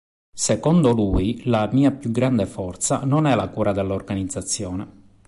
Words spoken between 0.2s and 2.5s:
Secondo lui "la mia più grande